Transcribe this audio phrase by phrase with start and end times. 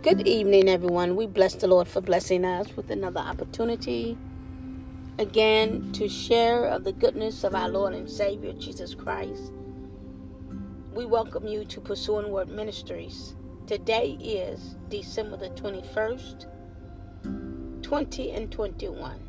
[0.00, 1.16] Good evening, everyone.
[1.16, 4.16] We bless the Lord for blessing us with another opportunity
[5.18, 9.50] again to share of the goodness of our Lord and Savior Jesus Christ.
[10.94, 13.34] We welcome you to Pursuing Word Ministries.
[13.66, 16.46] Today is December the 21st,
[17.82, 19.20] 20 and 21.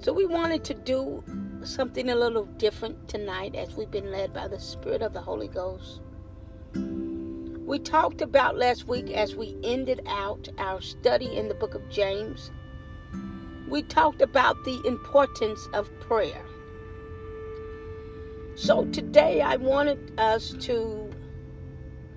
[0.00, 1.24] So we wanted to do
[1.64, 5.48] something a little different tonight as we've been led by the Spirit of the Holy
[5.48, 6.02] Ghost.
[7.70, 11.88] We talked about last week as we ended out our study in the book of
[11.88, 12.50] James.
[13.68, 16.44] We talked about the importance of prayer.
[18.56, 21.14] So today I wanted us to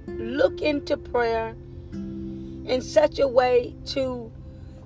[0.08, 1.56] look into prayer
[1.92, 4.32] in such a way to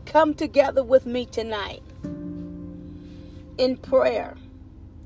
[0.06, 1.82] come together with me tonight
[3.58, 4.36] in prayer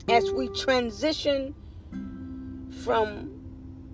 [0.09, 1.53] as we transition
[2.83, 3.27] from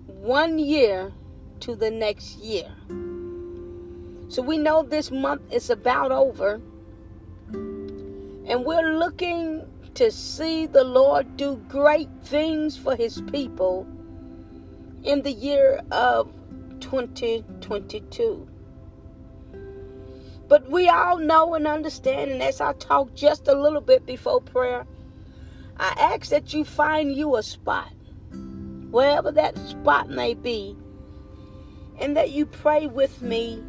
[0.06, 1.12] one year
[1.60, 2.70] to the next year.
[4.28, 6.60] So we know this month is about over,
[7.52, 13.86] and we're looking to see the Lord do great things for his people
[15.02, 16.30] in the year of
[16.80, 18.48] 2022.
[20.46, 24.40] But we all know and understand, and as I talk just a little bit before
[24.40, 24.86] prayer,
[25.76, 27.92] I ask that you find you a spot,
[28.90, 30.76] wherever that spot may be,
[32.00, 33.62] and that you pray with me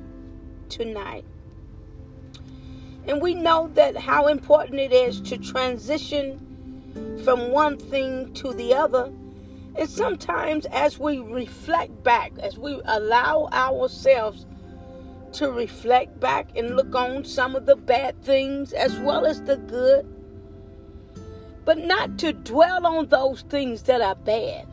[0.70, 1.26] tonight.
[3.08, 8.74] And we know that how important it is to transition from one thing to the
[8.74, 9.12] other.
[9.76, 14.46] And sometimes, as we reflect back, as we allow ourselves
[15.34, 19.58] to reflect back and look on some of the bad things as well as the
[19.58, 20.08] good,
[21.66, 24.68] but not to dwell on those things that are bad,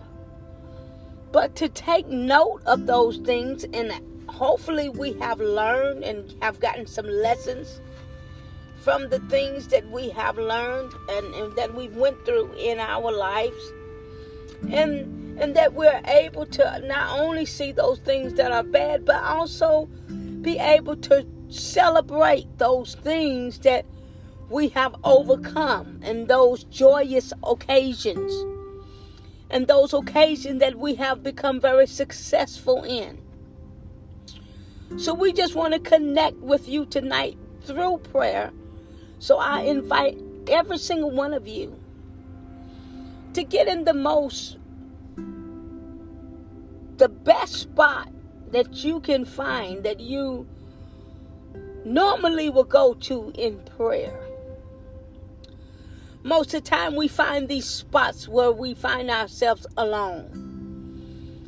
[1.36, 3.92] but to take note of those things and
[4.26, 7.82] hopefully we have learned and have gotten some lessons
[8.82, 13.12] from the things that we have learned and, and that we went through in our
[13.12, 13.70] lives.
[14.70, 19.22] And and that we're able to not only see those things that are bad but
[19.22, 19.90] also
[20.40, 23.84] be able to celebrate those things that
[24.48, 28.55] we have overcome and those joyous occasions
[29.50, 33.18] and those occasions that we have become very successful in.
[34.96, 38.52] So we just want to connect with you tonight through prayer.
[39.18, 40.18] So I invite
[40.48, 41.78] every single one of you
[43.34, 44.58] to get in the most,
[46.96, 48.10] the best spot
[48.52, 50.46] that you can find that you
[51.84, 54.18] normally will go to in prayer.
[56.26, 60.24] Most of the time, we find these spots where we find ourselves alone.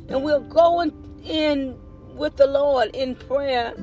[0.07, 1.77] And we're going in
[2.15, 3.73] with the Lord in prayer,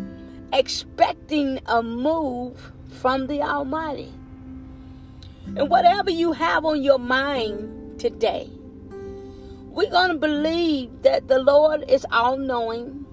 [0.55, 4.11] expecting a move from the Almighty.
[5.55, 8.49] And whatever you have on your mind today,
[9.69, 13.05] we're going to believe that the Lord is all knowing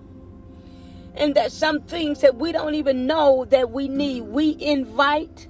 [1.15, 5.49] and that some things that we don't even know that we need, we invite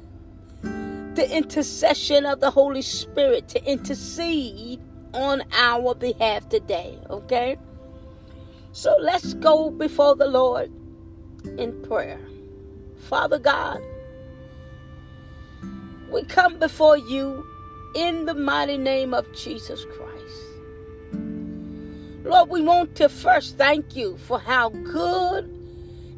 [1.16, 4.80] the intercession of the Holy Spirit to intercede
[5.14, 7.58] on our behalf today, okay?
[8.72, 10.72] So let's go before the Lord
[11.58, 12.20] in prayer.
[12.98, 13.80] Father God,
[16.10, 17.46] we come before you
[17.96, 20.04] in the mighty name of Jesus Christ.
[22.24, 25.46] Lord, we want to first thank you for how good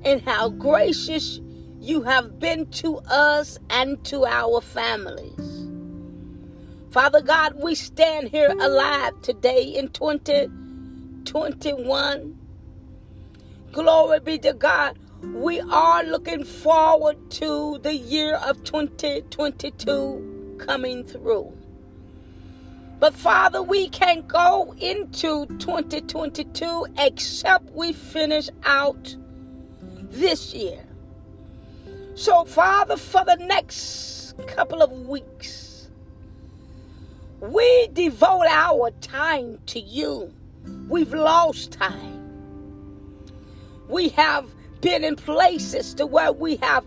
[0.04, 1.42] and how gracious
[1.86, 5.70] you have been to us and to our families.
[6.90, 12.40] Father God, we stand here alive today in 2021.
[13.72, 14.98] Glory be to God.
[15.22, 21.56] We are looking forward to the year of 2022 coming through.
[23.00, 29.16] But Father, we can't go into 2022 except we finish out
[30.10, 30.85] this year.
[32.16, 35.90] So, Father, for the next couple of weeks,
[37.42, 40.34] we devote our time to you.
[40.88, 42.24] We've lost time.
[43.90, 44.46] We have
[44.80, 46.86] been in places to where we have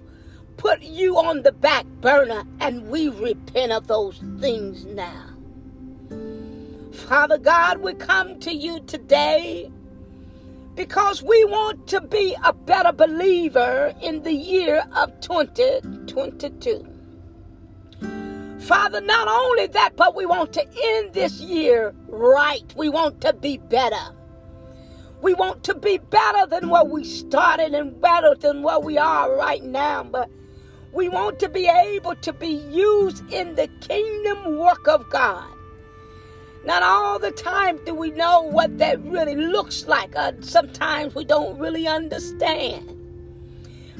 [0.57, 5.27] put you on the back burner and we repent of those things now.
[6.91, 9.71] Father God, we come to you today
[10.79, 16.87] because we want to be a better believer in the year of 2022.
[18.61, 22.73] Father, not only that, but we want to end this year right.
[22.77, 24.15] We want to be better.
[25.21, 29.35] We want to be better than what we started and better than what we are
[29.35, 30.05] right now.
[30.05, 30.31] But
[30.93, 35.58] we want to be able to be used in the kingdom work of God.
[36.69, 40.15] Not all the time do we know what that really looks like.
[40.15, 42.95] Uh, sometimes we don't really understand.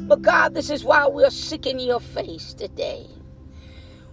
[0.01, 3.07] But God, this is why we're seeking your face today.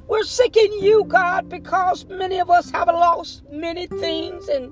[0.08, 4.72] We're seeking you, God, because many of us have lost many things and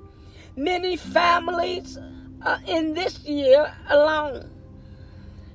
[0.56, 1.98] many families
[2.40, 4.50] uh, in this year alone.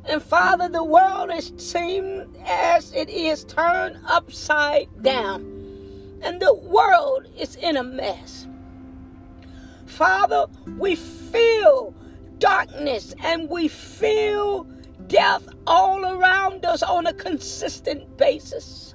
[0.05, 5.58] And Father, the world is seemed as it is turned upside down.
[6.21, 8.47] And the world is in a mess.
[9.85, 10.45] Father,
[10.77, 11.93] we feel
[12.37, 14.65] darkness and we feel
[15.07, 18.93] death all around us on a consistent basis.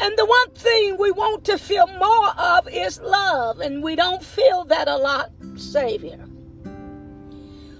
[0.00, 4.22] And the one thing we want to feel more of is love, and we don't
[4.22, 6.24] feel that a lot, Savior.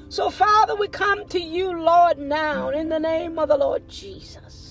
[0.08, 4.67] So, Father, we come to you, Lord, now in the name of the Lord Jesus,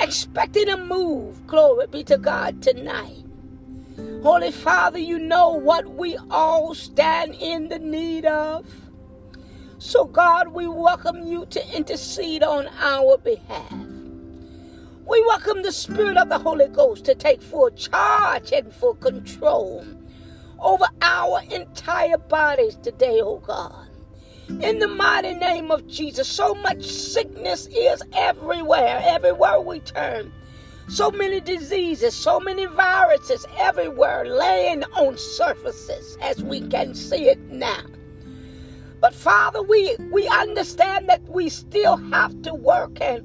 [0.00, 3.24] expecting a move, glory be to God, tonight.
[4.22, 8.66] Holy Father, you know what we all stand in the need of.
[9.78, 13.72] So, God, we welcome you to intercede on our behalf.
[15.06, 19.84] We welcome the Spirit of the Holy Ghost to take full charge and full control
[20.60, 23.88] over our entire bodies today, oh God.
[24.48, 30.32] In the mighty name of Jesus, so much sickness is everywhere, everywhere we turn.
[30.88, 37.38] So many diseases, so many viruses everywhere laying on surfaces as we can see it
[37.50, 37.82] now.
[39.00, 43.24] But Father, we, we understand that we still have to work and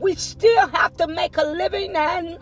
[0.00, 2.38] we still have to make a living and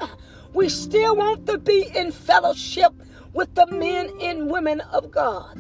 [0.55, 2.93] we still want to be in fellowship
[3.35, 5.59] with the men and women of God.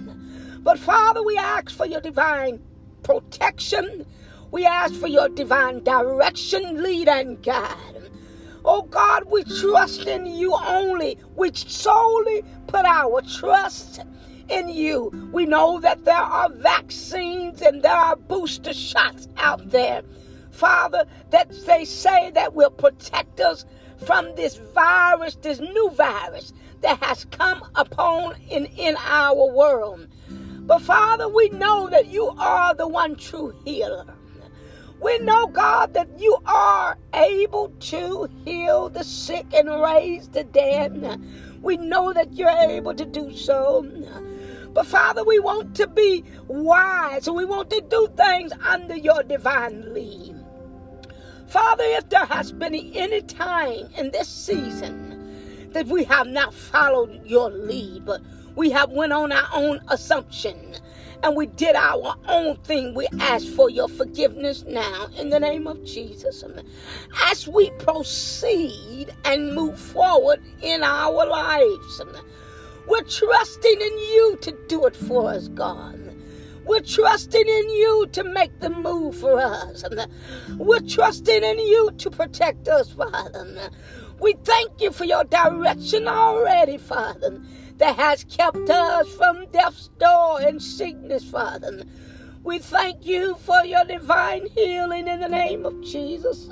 [0.63, 2.61] But Father, we ask for your divine
[3.03, 4.07] protection.
[4.53, 8.11] We ask for your divine direction, lead, and guide.
[8.65, 11.19] Oh God, we trust in you only.
[11.35, 14.01] We solely put our trust
[14.49, 15.11] in you.
[15.33, 20.03] We know that there are vaccines and there are booster shots out there.
[20.53, 23.65] Father, that they say that will protect us
[24.05, 30.07] from this virus, this new virus that has come upon in, in our world.
[30.73, 34.07] But Father, we know that you are the one true healer.
[35.03, 41.21] We know, God, that you are able to heal the sick and raise the dead.
[41.61, 43.87] We know that you're able to do so.
[44.73, 49.23] But Father, we want to be wise and we want to do things under your
[49.25, 50.35] divine lead.
[51.49, 57.27] Father, if there has been any time in this season that we have not followed
[57.27, 58.23] your lead, but
[58.57, 60.77] we have went on our own assumption
[61.23, 65.67] and we did our own thing, we ask for your forgiveness now in the name
[65.67, 66.43] of Jesus.
[67.27, 72.03] As we proceed and move forward in our lives,
[72.89, 76.01] we're trusting in you to do it for us, God.
[76.65, 79.85] We're trusting in you to make the move for us.
[80.59, 83.71] We're trusting in you to protect us, Father.
[84.21, 87.41] We thank you for your direction already, Father,
[87.79, 91.85] that has kept us from death's door and sickness, Father.
[92.45, 96.51] We thank you for your divine healing in the name of Jesus.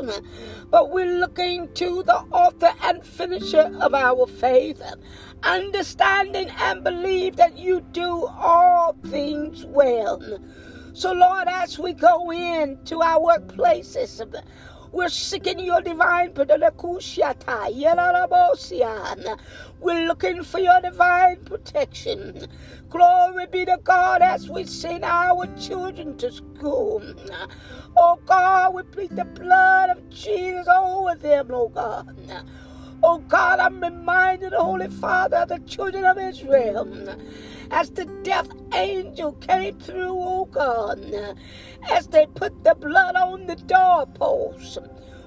[0.70, 4.82] But we're looking to the author and finisher of our faith,
[5.42, 10.22] understanding and believe that you do all things well.
[10.92, 14.22] So, Lord, as we go into our workplaces,
[14.92, 16.88] we're seeking your divine protection.
[19.80, 22.48] We're looking for your divine protection.
[22.90, 27.02] Glory be to God as we send our children to school.
[27.96, 32.08] Oh God, we plead the blood of Jesus over them, oh God.
[33.02, 36.86] Oh God, I'm reminded, Holy Father, of the children of Israel
[37.70, 41.00] as the death angel came through, oh God,
[41.90, 44.78] as they put the blood on the doorposts.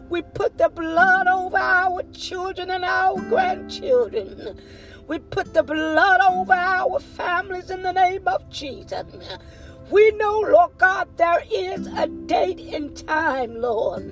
[0.10, 4.62] We put the blood over our children and our grandchildren.
[5.08, 9.06] We put the blood over our families in the name of Jesus.
[9.90, 14.12] We know, Lord God, there is a date and time, Lord,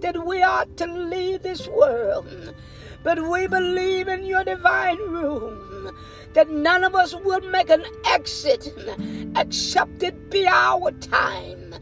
[0.00, 2.54] that we are to leave this world.
[3.02, 5.65] But we believe in your divine room
[6.34, 8.68] that none of us will make an exit
[9.36, 11.74] except it be our time.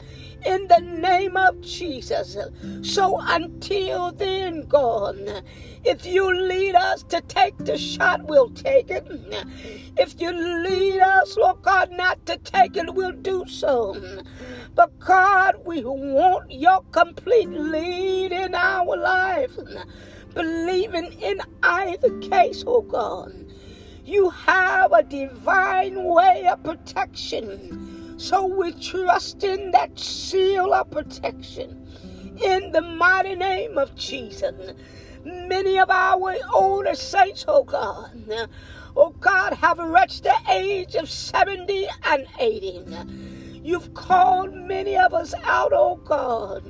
[0.47, 2.37] in the name of Jesus.
[2.83, 5.17] So until then, God,
[5.85, 9.09] if you lead us to take the shot, we'll take it.
[9.99, 13.97] If you lead us, Lord God, not to take it, we'll do so.
[14.75, 19.57] But God, we want your complete lead in our life.
[20.35, 23.44] Believing in either case, oh God.
[24.05, 28.19] You have a divine way of protection.
[28.19, 31.89] So we trust in that seal of protection.
[32.45, 34.75] In the mighty name of Jesus.
[35.25, 38.11] Many of our older saints, oh God,
[38.95, 42.85] oh God, have reached the age of 70 and 80.
[43.65, 46.65] You've called many of us out, oh God,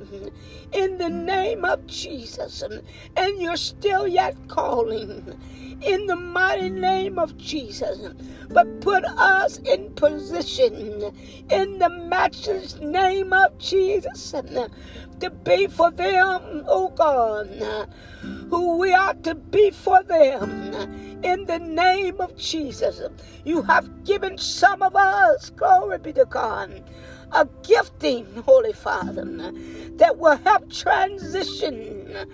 [0.71, 2.63] in the name of Jesus,
[3.17, 5.37] and you're still yet calling
[5.81, 7.99] in the mighty name of Jesus.
[8.49, 11.11] But put us in position
[11.49, 14.31] in the matchless name of Jesus
[15.19, 17.89] to be for them, oh God,
[18.49, 23.01] who we are to be for them in the name of Jesus.
[23.43, 26.83] You have given some of us, glory be to God,
[27.31, 29.25] a gifting, Holy Father,
[29.97, 32.27] that will help transition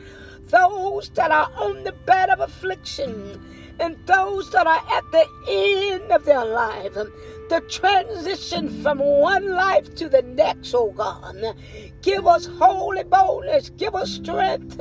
[0.50, 3.41] those that are on the bed of affliction
[3.80, 6.94] and those that are at the end of their life.
[6.94, 11.36] The transition from one life to the next, oh God.
[12.01, 14.80] Give us holy boldness, give us strength.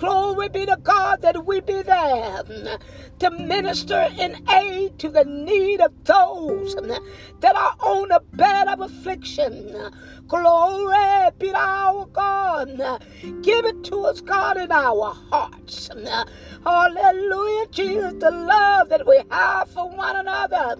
[0.00, 2.42] Glory be to God that we be there
[3.20, 6.76] to minister in aid to the need of those
[7.40, 9.76] that are on a bed of affliction.
[10.28, 12.70] Glory be to our God.
[13.42, 15.90] Give it to us, God, in our hearts.
[16.64, 20.76] Hallelujah, Jesus, the love that we have for one another.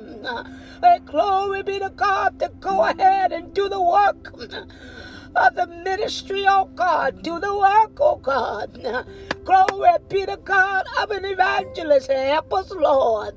[1.07, 4.33] Glory be to God to go ahead and do the work
[5.37, 7.23] of the ministry, oh God.
[7.23, 8.75] Do the work, oh God.
[9.45, 12.11] Glory be to God of an evangelist.
[12.11, 13.37] Help us, Lord,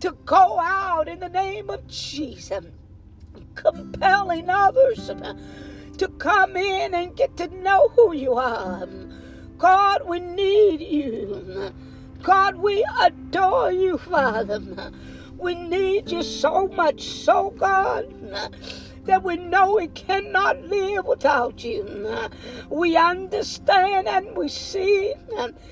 [0.00, 2.66] to go out in the name of Jesus,
[3.54, 5.10] compelling others
[5.98, 8.88] to come in and get to know who you are.
[9.58, 11.72] God, we need you.
[12.22, 14.60] God, we adore you, Father.
[15.38, 18.06] We need you so much, so God
[19.08, 22.28] that we know we cannot live without you.
[22.70, 25.14] We understand and we see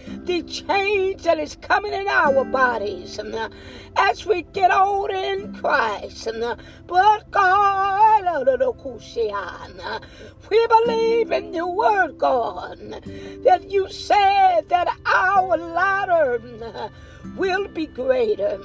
[0.07, 3.21] the change that is coming in our bodies
[3.97, 6.29] as we get older in Christ.
[6.87, 10.01] But God, oh,
[10.51, 12.79] we believe in your word, God,
[13.45, 16.41] that you said that our latter
[17.37, 18.59] will be greater.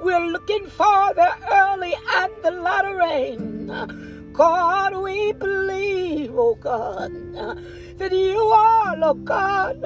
[0.00, 4.32] We're looking for the early and the latter rain.
[4.32, 7.12] God, we believe, oh God,
[7.98, 9.82] that you are, Lord God,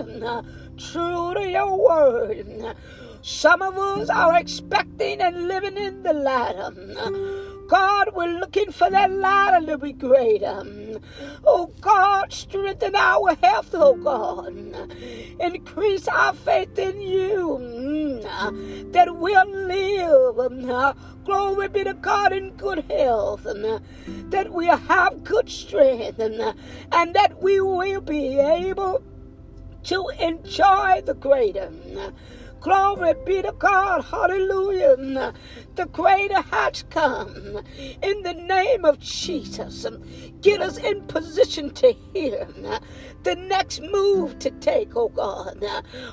[0.79, 2.77] true to your word.
[3.23, 6.73] Some of us are expecting and living in the latter.
[7.69, 10.63] God, we're looking for that latter to be greater.
[11.47, 14.55] Oh God, strengthen our health, oh God.
[15.41, 20.37] Increase our faith in you mm, that we'll live.
[20.53, 23.83] Mm, glory be to God in good health, mm,
[24.31, 29.03] that we'll have good strength, and that we will be able
[29.85, 31.73] to enjoy the greater.
[32.61, 34.05] Glory be to God.
[34.05, 35.35] Hallelujah.
[35.77, 37.61] The greater has come
[38.03, 39.87] in the name of Jesus.
[40.43, 42.47] Get us in position to hear
[43.25, 45.65] the next move to take, oh God.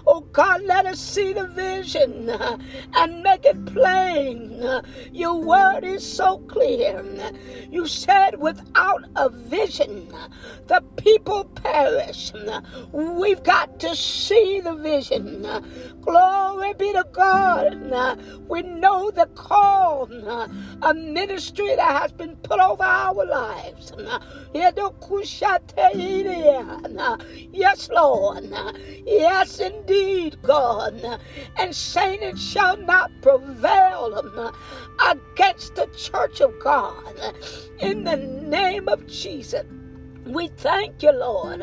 [0.08, 2.30] Oh God, let us see the vision
[2.96, 4.63] and make it plain.
[5.13, 7.03] Your word is so clear.
[7.72, 10.10] You said, without a vision,
[10.68, 12.34] the people perish.
[12.94, 15.46] We've got to see the vision.
[16.01, 18.20] Glory be to God.
[18.50, 20.48] We know the call, uh,
[20.81, 23.91] a ministry that has been put over our lives.
[23.91, 24.20] Uh,
[27.00, 27.17] uh,
[27.51, 28.50] yes, Lord.
[29.05, 31.20] Yes, indeed, God.
[31.60, 34.53] And Satan shall not prevail
[35.10, 37.36] against the church of God.
[37.79, 39.65] In the name of Jesus.
[40.25, 41.62] We thank you, Lord.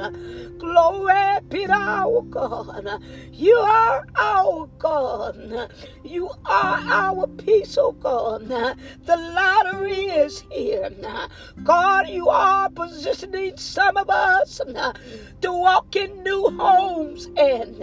[0.58, 3.00] Glory be to our God.
[3.32, 5.70] You are our God.
[6.04, 8.48] You are our peace, oh God.
[8.48, 10.90] The lottery is here.
[11.62, 14.60] God, you are positioning some of us
[15.40, 17.82] to walk in new homes and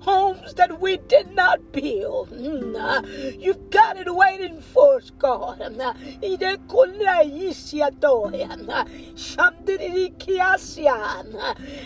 [0.00, 2.30] homes that we did not build.
[3.38, 5.60] You've got it waiting for us, God.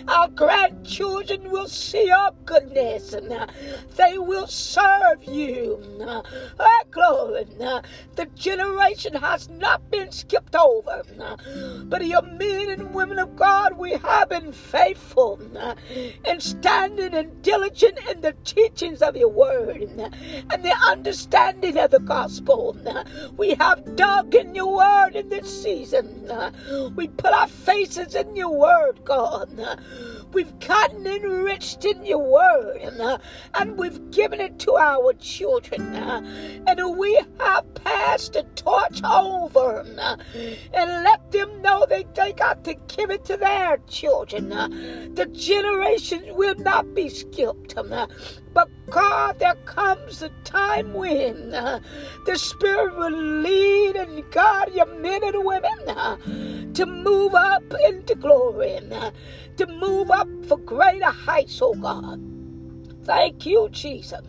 [0.09, 3.13] Our grandchildren will see your goodness.
[3.13, 3.31] and
[3.97, 5.83] They will serve you.
[6.91, 7.47] Glory.
[8.17, 11.03] The generation has not been skipped over.
[11.85, 15.41] But your men and women of God, we have been faithful
[16.25, 19.83] and standing and diligent in the teachings of your word
[20.53, 22.77] and the understanding of the gospel.
[23.37, 26.29] We have dug in your word in this season.
[26.97, 29.51] We put our faces in your word, God.
[30.33, 32.79] We've gotten enriched in your word
[33.55, 35.95] and we've given it to our children.
[35.95, 42.75] And we have passed the torch over and let them know that they got to
[42.97, 44.49] give it to their children.
[45.15, 47.75] The generations will not be skipped.
[48.55, 55.23] But God, there comes a time when the Spirit will lead and guide your men
[55.25, 59.11] and women to move up into glory, uh,
[59.57, 62.21] to move up for greater heights, oh God.
[63.05, 64.21] Thank you, Jesus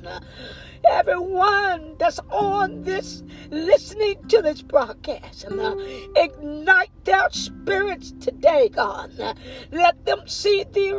[0.90, 5.46] everyone that's on this, listening to this broadcast.
[5.46, 5.76] Uh,
[6.16, 9.20] ignite their spirits today, God.
[9.20, 9.34] Uh,
[9.72, 10.94] let them see the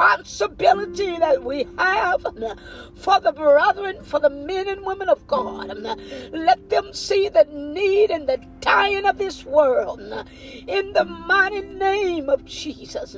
[0.00, 2.54] responsibility that we have uh,
[2.94, 5.70] for the brethren, for the men and women of God.
[5.70, 5.96] Uh,
[6.32, 10.00] let them see the need and the dying of this world.
[10.00, 10.24] Uh,
[10.66, 13.16] in the mighty name of Jesus.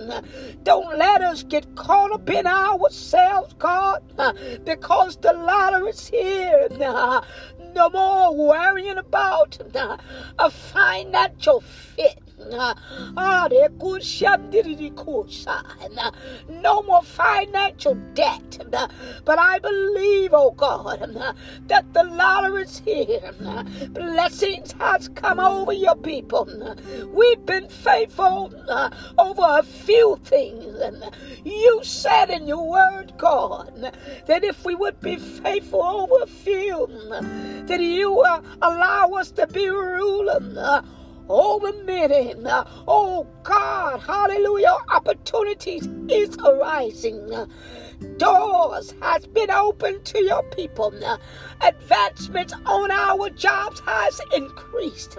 [0.62, 4.03] Don't let us get caught up in ourselves, God,
[4.65, 6.69] because the latter is here.
[7.75, 9.59] No more worrying about
[10.39, 12.19] a financial fit.
[12.52, 13.49] Ah,
[16.49, 18.66] no more financial debt.
[19.25, 21.14] But I believe, oh God,
[21.66, 23.32] that the lottery is here.
[23.90, 26.49] Blessings has come over your people.
[27.12, 30.76] We've been faithful uh, over a few things.
[31.44, 33.92] You said in your word, God,
[34.26, 36.87] that if we would be faithful over a few,
[37.66, 40.82] that you uh, allow us to be ruler uh,
[41.29, 42.35] over many.
[42.88, 44.77] Oh God, hallelujah.
[44.90, 47.31] Opportunities is arising.
[48.18, 50.92] Doors has been opened to your people.
[51.61, 55.18] Advancements on our jobs has increased.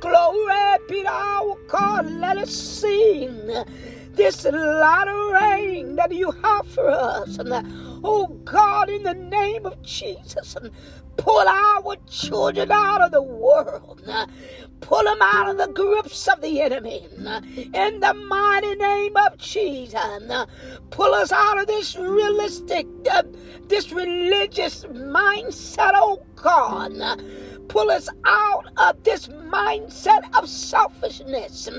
[0.00, 2.06] Glory be to our God.
[2.06, 3.50] Let us sing
[4.12, 7.38] this latter rain that you have for us.
[8.04, 10.56] Oh God, in the name of Jesus,
[11.16, 14.02] pull our children out of the world.
[14.80, 17.06] Pull them out of the grips of the enemy.
[17.74, 19.94] In the mighty name of Jesus.
[20.90, 23.22] Pull us out of this realistic, uh,
[23.68, 26.92] this religious mindset, oh God
[27.72, 31.70] pull us out of this mindset of selfishness.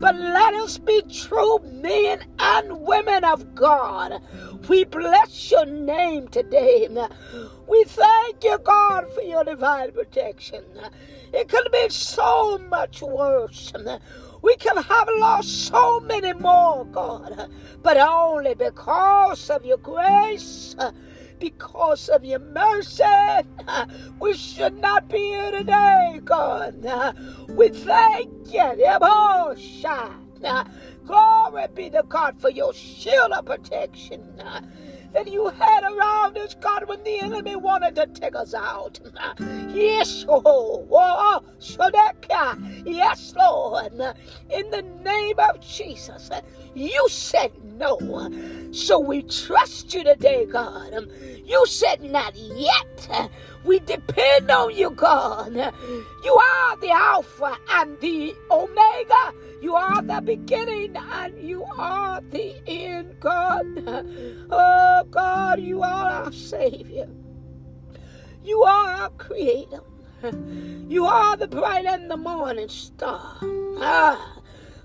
[0.00, 4.20] But let us be true men and women of God.
[4.68, 6.88] We bless your name today.
[7.68, 10.64] We thank you, God, for your divine protection.
[11.32, 13.72] It could have been so much worse.
[14.42, 17.48] We could have lost so many more, God,
[17.82, 20.74] but only because of your grace
[21.38, 23.04] because of your mercy.
[24.20, 26.84] We should not be here today, God.
[27.48, 28.72] We thank you.
[31.06, 34.40] Glory be to God for your shield of protection
[35.12, 39.00] that you had around us, God, when the enemy wanted to take us out.
[39.74, 41.42] Yes, oh, oh,
[42.86, 43.92] yes, Lord.
[44.50, 46.30] In the name of Jesus,
[46.74, 47.98] you said no.
[48.72, 51.08] So we trust you today, God.
[51.44, 53.30] You said not yet.
[53.68, 55.54] We depend on you, God.
[56.24, 59.34] You are the Alpha and the Omega.
[59.60, 63.66] You are the beginning and you are the end, God.
[64.50, 67.08] Oh, God, you are our Savior.
[68.44, 69.82] You are our Creator.
[70.88, 73.36] You are the bright and the morning star.
[73.78, 74.38] Ah,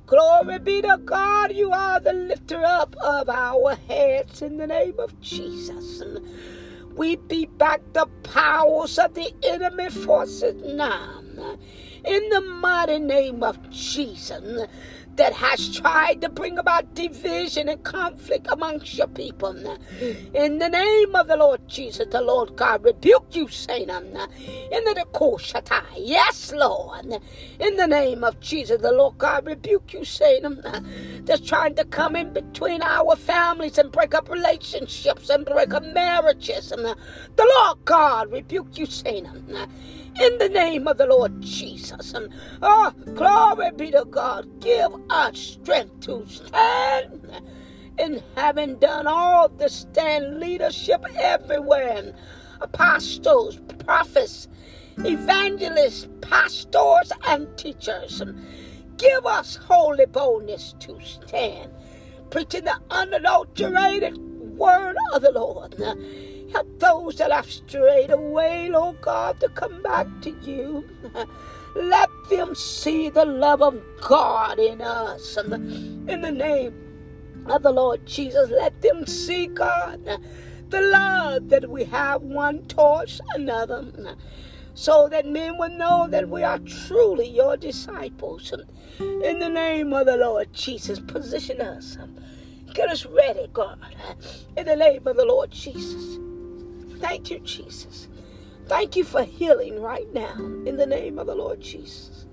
[0.07, 1.53] Glory be to God.
[1.53, 6.03] You are the lifter up of our heads in the name of Jesus.
[6.95, 11.21] We beat back the powers of the enemy forces now.
[12.05, 14.67] In the mighty name of Jesus.
[15.15, 19.55] that has tried to bring about division and conflict amongst your people.
[20.33, 24.17] In the name of the Lord Jesus, the Lord God rebuke you, Satan.
[24.71, 25.83] In the Koshatai.
[25.97, 27.05] Yes, Lord.
[27.59, 30.61] In the name of Jesus, the Lord God rebuke you, Satan.
[31.25, 35.83] That's trying to come in between our families and break up relationships and break up
[35.83, 36.69] marriages.
[36.69, 36.95] The
[37.37, 39.67] Lord God rebuke you, Satan
[40.19, 42.13] in the name of the Lord Jesus.
[42.13, 42.29] And
[42.61, 44.47] oh, glory be to God.
[44.61, 47.41] Give us strength to stand.
[47.97, 52.13] And having done all to stand leadership everywhere, and
[52.61, 54.47] apostles, prophets,
[54.99, 58.21] evangelists, pastors, and teachers.
[58.21, 58.39] And
[58.97, 61.71] give us holy boldness to stand,
[62.31, 64.17] preaching the unadulterated
[64.57, 65.75] word of the Lord
[66.53, 70.87] Help those that have strayed away, Lord God, to come back to you.
[71.75, 75.37] Let them see the love of God in us.
[75.37, 76.75] And In the name
[77.47, 80.05] of the Lord Jesus, let them see, God,
[80.69, 84.15] the love that we have one towards another.
[84.75, 88.53] So that men will know that we are truly your disciples.
[88.99, 91.97] In the name of the Lord Jesus, position us.
[92.73, 93.79] Get us ready, God.
[94.57, 96.19] In the name of the Lord Jesus.
[97.03, 98.09] Thank you, Jesus.
[98.67, 100.35] Thank you for healing right now
[100.65, 102.27] in the name of the Lord Jesus.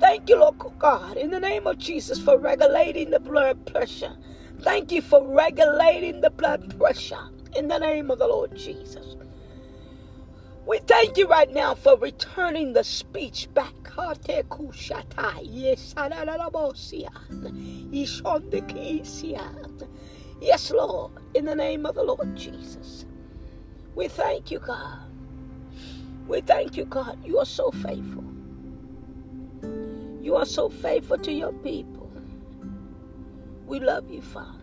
[0.00, 4.16] Thank you, Lord God, in the name of Jesus for regulating the blood pressure.
[4.62, 9.16] Thank you for regulating the blood pressure in the name of the Lord Jesus.
[10.66, 13.74] We thank you right now for returning the speech back.
[20.40, 23.05] Yes, Lord, in the name of the Lord Jesus.
[23.96, 25.00] We thank you, God.
[26.28, 27.18] We thank you, God.
[27.24, 28.24] You are so faithful.
[30.22, 32.12] You are so faithful to your people.
[33.66, 34.60] We love you, Father.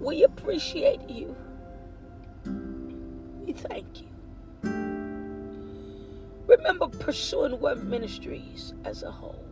[0.00, 1.36] We appreciate you.
[3.46, 4.08] We thank you.
[6.46, 9.46] Remember pursuing word ministries as a whole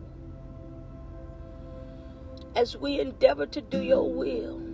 [2.55, 4.64] as we endeavor to do your will.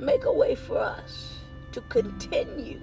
[0.00, 1.36] Make a way for us
[1.72, 2.80] to continue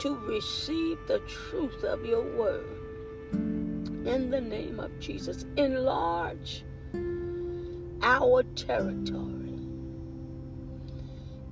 [0.00, 2.66] to receive the truth of your word.
[3.32, 6.64] In the name of Jesus, enlarge
[8.02, 9.60] our territory.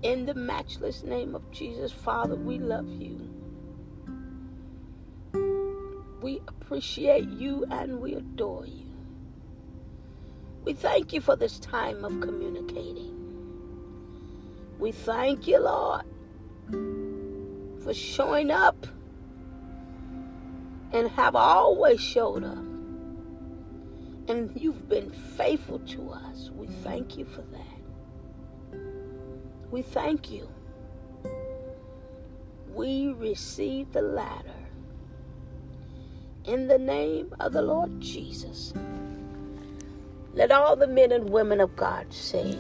[0.02, 3.30] In the matchless name of Jesus, Father, we love you.
[6.20, 8.90] We appreciate you and we adore you.
[10.64, 13.13] We thank you for this time of communicating.
[14.78, 16.02] We thank you, Lord,
[17.82, 18.86] for showing up
[20.92, 22.64] and have always showed up.
[24.28, 26.50] And you've been faithful to us.
[26.54, 28.80] We thank you for that.
[29.70, 30.48] We thank you.
[32.72, 34.54] We receive the latter
[36.44, 38.72] in the name of the Lord Jesus.
[40.32, 42.56] Let all the men and women of God say,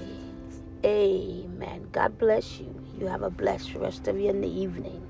[0.84, 1.88] Amen.
[1.92, 2.80] God bless you.
[2.92, 5.03] You have a blessed rest of your evening.